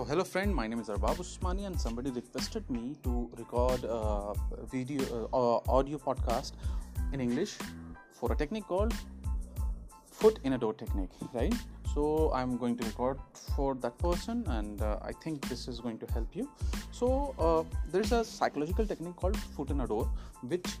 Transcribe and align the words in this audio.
So, 0.00 0.04
hello 0.04 0.24
friend, 0.24 0.54
my 0.54 0.66
name 0.66 0.80
is 0.80 0.88
Arbab 0.88 1.18
Usmani, 1.22 1.66
and 1.66 1.78
somebody 1.78 2.10
requested 2.10 2.70
me 2.70 2.96
to 3.02 3.28
record 3.36 3.84
a 3.84 4.32
video 4.72 5.28
uh, 5.30 5.58
audio 5.70 5.98
podcast 5.98 6.52
in 7.12 7.20
English 7.20 7.58
for 8.14 8.32
a 8.32 8.34
technique 8.34 8.66
called 8.66 8.94
foot 10.10 10.38
in 10.44 10.54
a 10.54 10.58
door 10.58 10.72
technique, 10.72 11.10
right? 11.34 11.52
So, 11.94 12.32
I'm 12.32 12.56
going 12.56 12.78
to 12.78 12.86
record 12.86 13.18
for 13.54 13.74
that 13.74 13.98
person, 13.98 14.42
and 14.46 14.80
uh, 14.80 15.00
I 15.02 15.12
think 15.12 15.46
this 15.50 15.68
is 15.68 15.80
going 15.80 15.98
to 15.98 16.06
help 16.14 16.34
you. 16.34 16.48
So, 16.92 17.34
uh, 17.38 17.64
there's 17.92 18.12
a 18.12 18.24
psychological 18.24 18.86
technique 18.86 19.16
called 19.16 19.36
foot 19.36 19.68
in 19.68 19.82
a 19.82 19.86
door, 19.86 20.10
which 20.40 20.78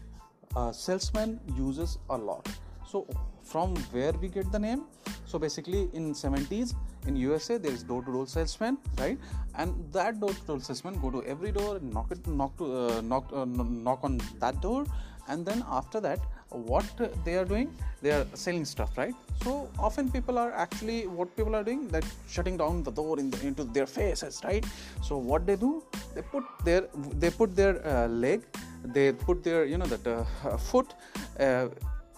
uh, 0.56 0.72
salesman 0.72 1.38
uses 1.58 1.98
a 2.08 2.16
lot. 2.16 2.48
So, 2.86 3.06
from 3.42 3.76
where 3.92 4.12
we 4.12 4.28
get 4.28 4.50
the 4.50 4.58
name? 4.58 4.84
So, 5.26 5.38
basically, 5.38 5.90
in 5.92 6.14
70s 6.14 6.74
in 7.06 7.16
usa 7.16 7.56
there 7.58 7.72
is 7.72 7.82
door 7.82 8.02
to 8.02 8.12
door 8.12 8.26
salesman 8.26 8.78
right? 8.98 9.18
And 9.54 9.74
that 9.92 10.20
door 10.20 10.30
to 10.30 10.42
door 10.46 10.60
salesman 10.60 11.00
go 11.00 11.10
to 11.10 11.22
every 11.24 11.52
door 11.52 11.78
knock 11.80 12.10
it 12.10 12.26
knock 12.26 12.56
to 12.58 12.66
uh, 12.76 13.00
knock 13.00 13.26
uh, 13.32 13.44
knock 13.46 14.00
on 14.02 14.20
that 14.38 14.60
door. 14.60 14.84
And 15.28 15.46
then 15.46 15.64
after 15.70 16.00
that 16.00 16.20
what 16.50 16.84
they 17.24 17.36
are 17.36 17.44
doing? 17.44 17.72
They 18.02 18.10
are 18.10 18.26
selling 18.34 18.64
stuff 18.64 18.96
right? 18.98 19.14
So 19.42 19.70
often 19.78 20.10
people 20.10 20.38
are 20.38 20.52
actually 20.52 21.06
what 21.06 21.34
people 21.36 21.54
are 21.54 21.62
doing 21.62 21.86
that 21.88 22.04
shutting 22.28 22.56
down 22.56 22.82
the 22.82 22.90
door 22.90 23.18
in 23.18 23.30
the, 23.30 23.46
into 23.46 23.64
their 23.64 23.86
faces 23.86 24.40
right? 24.44 24.64
So 25.02 25.16
what 25.16 25.46
they 25.46 25.56
do? 25.56 25.84
They 26.14 26.22
put 26.22 26.44
their 26.64 26.88
they 27.14 27.30
put 27.30 27.54
their 27.54 27.86
uh, 27.86 28.08
leg 28.08 28.42
they 28.84 29.12
put 29.12 29.44
their 29.44 29.64
you 29.64 29.78
know 29.78 29.86
that 29.86 30.06
uh, 30.06 30.56
foot 30.56 30.94
uh, 31.38 31.68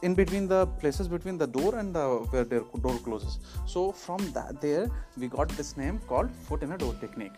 in 0.03 0.15
between 0.15 0.49
the 0.49 0.67
places 0.83 1.09
between 1.09 1.39
the 1.39 1.47
door 1.47 1.77
and 1.77 1.95
the 1.95 2.05
where 2.31 2.45
the 2.45 2.61
door 2.85 2.99
closes. 3.05 3.39
So 3.67 3.93
from 3.93 4.21
that 4.33 4.61
there 4.61 4.91
we 5.17 5.29
got 5.29 5.49
this 5.51 5.77
name 5.77 6.01
called 6.09 6.31
foot 6.49 6.63
in 6.63 6.73
a 6.73 6.79
door 6.79 6.95
technique. 7.01 7.33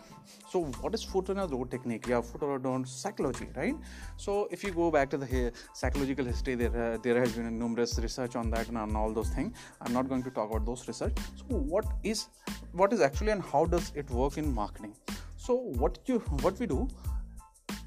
So 0.49 0.63
what 0.81 0.93
is 0.95 1.03
foot 1.03 1.29
in 1.29 1.39
a 1.39 1.47
door 1.47 1.65
technique? 1.67 2.07
Yeah 2.07 2.21
foot 2.21 2.41
in 2.41 2.49
a 2.49 2.59
door 2.59 2.83
psychology 2.85 3.47
right? 3.55 3.75
So 4.17 4.47
if 4.51 4.63
you 4.63 4.71
go 4.71 4.89
back 4.91 5.09
to 5.11 5.17
the 5.17 5.51
psychological 5.73 6.25
history 6.25 6.55
there 6.55 6.75
uh, 6.85 6.97
there 7.03 7.19
has 7.19 7.33
been 7.33 7.59
numerous 7.59 7.97
research 7.99 8.35
on 8.35 8.49
that 8.49 8.67
and 8.67 8.77
on 8.77 8.95
all 8.95 9.13
those 9.13 9.29
things 9.29 9.55
i'm 9.81 9.93
not 9.93 10.09
going 10.09 10.23
to 10.23 10.31
talk 10.31 10.49
about 10.49 10.65
those 10.65 10.87
research. 10.87 11.15
So 11.35 11.45
what 11.73 11.85
is 12.03 12.27
what 12.71 12.93
is 12.93 13.01
actually 13.01 13.31
and 13.31 13.43
how 13.43 13.65
does 13.65 13.91
it 13.95 14.09
work 14.09 14.37
in 14.37 14.53
marketing? 14.53 14.95
So 15.37 15.55
what 15.83 15.99
you 16.05 16.19
what 16.45 16.59
we 16.59 16.65
do 16.65 16.87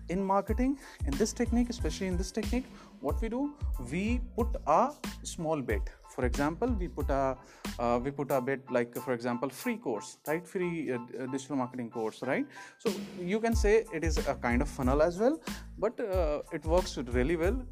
in 0.08 0.24
marketing 0.24 0.78
in 1.06 1.12
this 1.22 1.32
technique 1.32 1.70
especially 1.70 2.06
in 2.06 2.16
this 2.16 2.30
technique 2.30 2.66
what 3.00 3.20
we 3.22 3.28
do 3.28 3.52
we 3.90 4.20
put 4.36 4.48
a 4.66 4.90
small 5.22 5.60
bet. 5.60 5.88
For 6.14 6.24
example 6.24 6.68
we 6.68 6.88
put 6.88 7.10
a 7.10 7.36
uh, 7.78 8.00
we 8.02 8.10
put 8.10 8.30
a 8.30 8.40
bet 8.40 8.60
like 8.70 8.94
for 8.96 9.12
example 9.12 9.48
free 9.48 9.76
course 9.76 10.18
right? 10.26 10.46
Free 10.46 10.92
uh, 10.92 10.98
digital 11.26 11.56
marketing 11.56 11.90
course 11.90 12.22
right? 12.22 12.46
So 12.78 12.92
you 13.20 13.40
can 13.40 13.54
say 13.54 13.84
it 13.92 14.04
is 14.04 14.18
a 14.18 14.34
kind 14.34 14.62
of 14.62 14.68
funnel 14.68 15.02
as 15.02 15.18
well 15.18 15.40
but 15.78 15.98
uh, 16.00 16.42
it 16.52 16.64
works 16.64 16.96
really 16.98 17.36
well. 17.36 17.62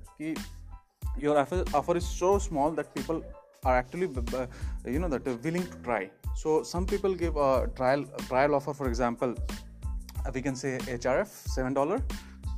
Your 1.18 1.38
offer, 1.38 1.96
is 1.96 2.06
so 2.06 2.38
small 2.38 2.70
that 2.72 2.94
people 2.94 3.24
are 3.64 3.76
actually 3.76 4.08
you 4.84 4.98
know 4.98 5.08
that 5.08 5.24
willing 5.42 5.66
to 5.66 5.76
try. 5.82 6.10
So 6.34 6.62
some 6.62 6.86
people 6.86 7.14
give 7.14 7.36
a 7.36 7.68
trial 7.74 8.04
a 8.18 8.22
trial 8.22 8.54
offer 8.54 8.74
for 8.74 8.88
example 8.88 9.34
we 10.34 10.42
can 10.42 10.56
say 10.56 10.78
hrf 10.78 11.28
seven 11.56 11.74
dollar 11.74 12.02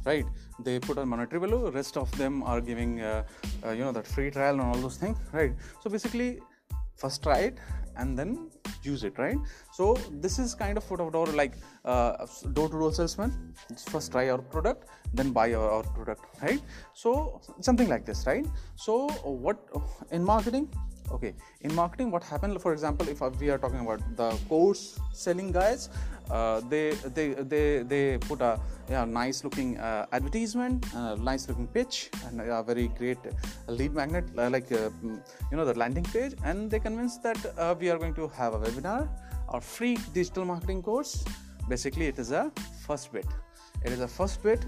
right? 0.04 0.26
They 0.66 0.78
put 0.80 0.98
a 0.98 1.06
monetary 1.06 1.40
value. 1.40 1.70
Rest 1.70 1.96
of 1.96 2.10
them 2.18 2.42
are 2.42 2.60
giving 2.60 3.00
uh, 3.00 3.24
uh, 3.64 3.70
you 3.70 3.84
know 3.84 3.92
that 3.92 4.06
free 4.06 4.30
trial 4.30 4.54
and 4.54 4.62
all 4.62 4.80
those 4.86 4.96
things 4.96 5.18
right? 5.32 5.52
So 5.82 5.90
basically 5.90 6.40
first 6.96 7.22
try 7.22 7.38
it 7.50 7.58
and 7.96 8.18
then 8.18 8.50
use 8.82 9.04
it 9.04 9.18
right? 9.18 9.38
So 9.72 9.94
this 10.10 10.38
is 10.38 10.54
kind 10.54 10.76
of 10.78 10.84
foot 10.84 11.00
of 11.00 11.12
door 11.12 11.26
like 11.26 11.54
uh, 11.84 12.26
door 12.52 12.68
to 12.68 12.78
door 12.78 12.92
salesman? 12.92 13.54
First 13.94 14.12
try 14.12 14.28
our 14.30 14.38
product 14.38 14.88
then 15.12 15.30
buy 15.32 15.52
our, 15.54 15.70
our 15.70 15.82
product 15.82 16.24
right? 16.42 16.60
So 16.94 17.40
something 17.60 17.88
like 17.88 18.04
this 18.04 18.26
right? 18.26 18.46
So 18.76 19.08
what 19.46 19.58
in 20.10 20.24
marketing 20.24 20.68
okay 21.10 21.34
in 21.62 21.74
marketing 21.74 22.10
what 22.10 22.22
happened 22.22 22.60
for 22.60 22.72
example 22.72 23.08
if 23.08 23.20
we 23.40 23.50
are 23.50 23.58
talking 23.58 23.80
about 23.80 24.00
the 24.16 24.30
course 24.48 24.98
selling 25.12 25.50
guys 25.52 25.88
uh, 26.30 26.60
they 26.68 26.90
they 27.16 27.34
they 27.52 27.82
they 27.82 28.18
put 28.18 28.40
a 28.40 28.60
yeah, 28.90 29.04
nice 29.04 29.44
looking 29.44 29.78
uh, 29.78 30.06
advertisement 30.12 30.84
uh, 30.94 31.14
nice 31.16 31.48
looking 31.48 31.66
pitch 31.66 32.10
and 32.26 32.40
a 32.40 32.62
very 32.62 32.88
great 32.98 33.18
lead 33.68 33.94
magnet 33.94 34.24
uh, 34.36 34.50
like 34.50 34.70
uh, 34.72 34.90
you 35.50 35.56
know 35.56 35.64
the 35.64 35.74
landing 35.74 36.04
page 36.04 36.34
and 36.44 36.70
they 36.70 36.78
convince 36.78 37.18
that 37.18 37.38
uh, 37.56 37.74
we 37.80 37.90
are 37.90 37.98
going 37.98 38.14
to 38.14 38.28
have 38.28 38.54
a 38.54 38.58
webinar 38.58 39.08
or 39.48 39.60
free 39.60 39.98
digital 40.12 40.44
marketing 40.44 40.82
course. 40.82 41.24
Basically 41.68 42.06
it 42.06 42.18
is 42.18 42.30
a 42.30 42.50
first 42.86 43.12
bit. 43.12 43.26
It 43.84 43.92
is 43.92 44.00
a 44.00 44.08
first 44.08 44.42
bit 44.42 44.64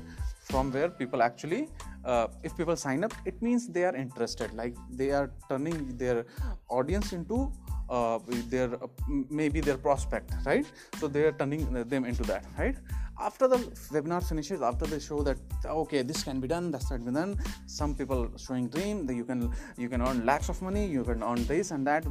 from 0.50 0.72
where 0.72 0.88
people 0.88 1.22
actually 1.22 1.68
uh, 2.04 2.28
if 2.42 2.56
people 2.56 2.76
sign 2.76 3.04
up 3.04 3.12
it 3.24 3.40
means 3.42 3.68
they 3.68 3.84
are 3.84 3.94
interested. 3.94 4.52
Like 4.54 4.74
they 4.90 5.10
are 5.10 5.30
turning 5.48 5.96
their 5.96 6.26
audience 6.68 7.12
into 7.12 7.52
uh, 7.88 8.18
their 8.48 8.74
uh, 8.74 8.86
maybe 9.28 9.60
their 9.60 9.78
prospect 9.78 10.32
right? 10.44 10.66
So 10.98 11.08
they 11.08 11.24
are 11.24 11.32
turning 11.32 11.72
them 11.88 12.04
into 12.04 12.22
that 12.24 12.44
right? 12.58 12.76
After 13.18 13.46
the 13.48 13.58
webinar 13.92 14.26
finishes 14.26 14.62
after 14.62 14.86
they 14.86 14.98
show 14.98 15.22
that 15.22 15.38
okay 15.66 16.02
this 16.02 16.22
can 16.22 16.40
be 16.40 16.48
done 16.48 16.70
that's 16.70 16.90
not 16.90 17.04
be 17.04 17.12
done 17.12 17.38
some 17.66 17.94
people 17.94 18.30
showing 18.38 18.68
dream 18.68 19.04
that 19.06 19.14
you 19.14 19.24
can 19.24 19.52
you 19.76 19.90
can 19.90 20.00
earn 20.00 20.24
lakhs 20.24 20.48
of 20.48 20.62
money 20.62 20.86
you 20.86 21.04
can 21.04 21.22
earn 21.22 21.44
this 21.44 21.70
and 21.70 21.86
that 21.86 22.06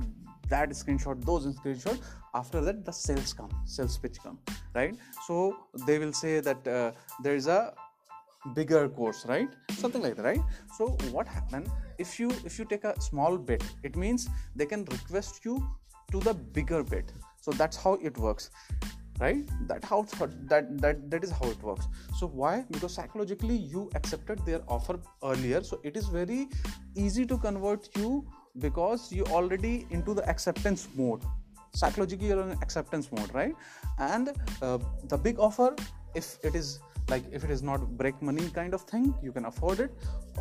that 0.50 0.70
screenshot 0.70 1.24
those 1.26 1.48
screenshot 1.58 2.00
after 2.36 2.62
that 2.62 2.86
the 2.86 2.92
sales 2.92 3.34
come 3.34 3.50
sales 3.66 3.98
pitch 3.98 4.18
come 4.22 4.38
right? 4.76 4.96
So 5.26 5.58
they 5.88 5.98
will 6.00 6.14
say 6.14 6.40
that 6.42 6.68
uh, 6.68 6.92
there 7.24 7.36
is 7.36 7.48
a 7.48 7.74
bigger 8.54 8.88
course 8.90 9.26
right? 9.28 9.50
Something 9.72 10.02
like 10.02 10.16
that 10.16 10.24
right? 10.24 10.42
So 10.78 10.90
what 11.12 11.28
happened 11.28 11.70
if 11.98 12.20
you 12.20 12.30
if 12.46 12.60
you 12.60 12.66
take 12.66 12.84
a 12.84 13.00
small 13.02 13.38
bit 13.38 13.64
it 13.84 13.96
means 13.96 14.30
they 14.56 14.66
can 14.66 14.86
request 14.86 15.46
you 15.46 15.66
to 16.12 16.20
the 16.20 16.34
bigger 16.34 16.84
bit 16.84 17.14
so 17.42 17.52
that's 17.52 17.78
how 17.78 17.94
it 18.02 18.18
works 18.18 18.50
right? 19.20 19.50
That 19.68 19.84
how 19.84 20.04
that 20.48 20.78
that 20.82 21.10
that 21.12 21.24
is 21.24 21.32
how 21.32 21.50
it 21.50 21.62
works. 21.62 21.88
So 22.18 22.28
why? 22.28 22.66
Because 22.72 22.94
psychologically 22.94 23.56
you 23.56 23.90
accepted 23.96 24.46
their 24.46 24.62
offer 24.68 25.00
earlier. 25.24 25.62
So 25.64 25.80
it 25.84 25.98
is 25.98 26.08
very 26.08 26.48
easy 26.96 27.26
to 27.26 27.38
convert 27.38 27.90
you 27.98 28.26
because 28.58 29.12
you 29.12 29.26
already 29.26 29.86
into 29.90 30.14
the 30.14 30.28
acceptance 30.30 30.88
mode. 30.96 31.24
Psychologically 31.74 32.28
you're 32.28 32.42
in 32.42 32.52
acceptance 32.62 33.12
mode 33.12 33.34
right? 33.34 33.56
And 33.98 34.30
uh, 34.62 34.80
the 35.06 35.18
big 35.18 35.40
offer 35.40 35.76
if 36.16 36.38
it 36.44 36.56
is 36.56 36.80
like 37.10 37.24
if 37.32 37.44
it 37.44 37.52
is 37.52 37.64
not 37.70 37.82
break 38.02 38.22
money 38.22 38.50
kind 38.50 38.74
of 38.74 38.82
thing 38.82 39.14
you 39.22 39.32
can 39.32 39.46
afford 39.46 39.80
it. 39.80 39.92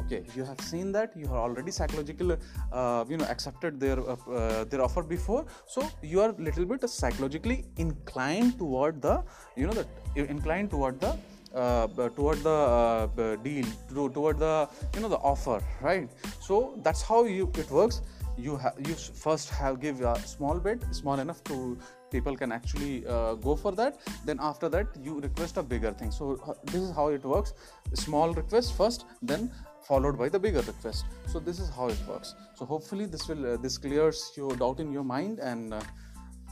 Okay 0.01 0.23
you 0.35 0.45
have 0.45 0.61
seen 0.61 0.93
that 0.93 1.17
you 1.17 1.27
are 1.33 1.39
already 1.39 1.71
psychologically 1.71 2.37
uh, 2.73 3.05
you 3.09 3.17
know 3.17 3.25
accepted 3.25 3.81
their 3.81 3.99
uh, 4.01 4.17
uh, 4.31 4.65
their 4.65 4.83
offer 4.83 5.03
before. 5.03 5.47
So 5.67 5.89
you 6.03 6.21
are 6.21 6.33
little 6.33 6.65
bit 6.65 6.89
psychologically 6.89 7.65
inclined 7.77 8.59
toward 8.59 9.03
the 9.03 9.23
you 9.57 9.67
know 9.67 9.73
that 9.73 9.89
inclined 10.37 10.71
toward 10.71 11.01
the 11.01 11.17
uh, 11.55 11.87
toward 12.21 12.43
the 12.43 12.51
uh, 12.51 13.37
deal 13.37 13.67
toward 13.95 14.39
the 14.39 14.69
you 14.95 15.01
know 15.01 15.09
the 15.09 15.23
offer 15.33 15.61
right? 15.81 16.09
So 16.41 16.79
that's 16.83 17.03
how 17.03 17.25
you 17.25 17.51
it 17.57 17.71
works 17.71 18.03
you 18.39 18.57
have 18.57 18.75
you 18.87 18.95
first 18.95 19.51
have 19.51 19.81
give 19.81 20.01
a 20.01 20.19
small 20.21 20.59
bit 20.59 20.83
small 20.93 21.19
enough 21.19 21.43
to 21.45 21.79
people 22.11 22.37
can 22.37 22.53
actually 22.53 23.07
uh, 23.07 23.35
go 23.35 23.55
for 23.57 23.73
that. 23.73 23.99
Then 24.25 24.39
after 24.41 24.69
that 24.69 24.87
you 25.03 25.21
request 25.21 25.57
a 25.57 25.63
bigger 25.63 25.93
thing. 25.93 26.11
So 26.11 26.57
this 26.65 26.83
is 26.83 26.95
how 26.95 27.09
it 27.09 27.25
works. 27.25 27.53
Small 27.95 28.33
request 28.33 28.77
first 28.77 29.05
then 29.23 29.51
followed 29.87 30.19
by 30.19 30.29
the 30.29 30.39
bigger 30.39 30.61
request. 30.61 31.05
So 31.27 31.39
this 31.41 31.59
is 31.59 31.71
how 31.71 31.89
it 31.89 31.99
works. 32.09 32.35
So 32.55 32.65
hopefully 32.65 33.07
this 33.07 33.29
will 33.29 33.55
uh, 33.55 33.57
this 33.57 33.79
clears 33.79 34.33
your 34.37 34.55
doubt 34.57 34.81
in 34.81 34.93
your 34.93 35.05
mind 35.05 35.39
and 35.39 35.75
uh, 35.75 35.81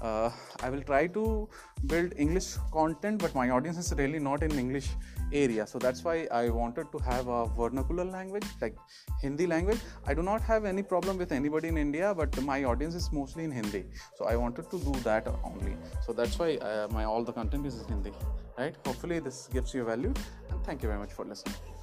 uh, 0.01 0.31
I 0.63 0.71
will 0.71 0.83
try 0.83 1.07
to 1.09 1.49
build 1.87 2.13
English 2.17 2.57
content, 2.73 3.21
but 3.21 3.35
my 3.35 3.51
audience 3.51 3.79
is 3.79 3.93
really 3.97 4.19
not 4.19 4.43
in 4.43 4.53
English 4.59 4.89
area, 5.33 5.67
so 5.67 5.79
that's 5.79 6.05
why 6.05 6.27
I 6.31 6.49
wanted 6.49 6.91
to 6.93 6.99
have 6.99 7.29
a 7.29 7.47
vernacular 7.47 8.05
language 8.05 8.47
like 8.61 8.77
Hindi 9.21 9.47
language. 9.47 9.79
I 10.07 10.15
do 10.15 10.23
not 10.23 10.43
have 10.43 10.65
any 10.65 10.83
problem 10.83 11.19
with 11.19 11.33
anybody 11.33 11.69
in 11.69 11.79
India, 11.79 12.15
but 12.15 12.41
my 12.43 12.65
audience 12.65 12.95
is 12.95 13.13
mostly 13.13 13.45
in 13.45 13.51
Hindi, 13.51 13.85
so 14.17 14.27
I 14.27 14.37
wanted 14.37 14.71
to 14.71 14.79
do 14.79 14.93
that 15.05 15.27
only. 15.45 15.77
So 16.05 16.13
that's 16.13 16.39
why 16.39 16.57
uh, 16.57 16.89
my 16.91 17.05
all 17.05 17.25
the 17.25 17.33
content 17.33 17.67
is 17.67 17.81
in 17.81 17.89
Hindi, 17.89 18.13
right? 18.59 18.75
Hopefully 18.87 19.19
this 19.19 19.49
gives 19.53 19.75
you 19.75 19.85
value, 19.85 20.15
and 20.51 20.65
thank 20.65 20.83
you 20.83 20.89
very 20.89 21.01
much 21.01 21.13
for 21.13 21.25
listening. 21.25 21.76